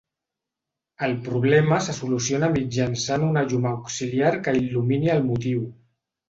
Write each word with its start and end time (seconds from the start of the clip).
El 1.07 1.11
problema 1.27 1.77
se 1.87 1.95
soluciona 1.97 2.49
mitjançant 2.55 3.27
una 3.27 3.45
llum 3.53 3.69
auxiliar 3.73 4.33
que 4.49 4.55
il·lumini 4.63 5.13
el 5.19 5.23
motiu. 5.29 5.63